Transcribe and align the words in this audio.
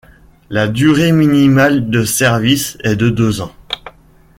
La 0.49 0.67
durée 0.67 1.11
minimale 1.11 1.91
de 1.91 2.05
Service 2.05 2.75
est 2.83 2.95
de 2.95 3.11
deux 3.11 3.39
ans. 3.41 3.53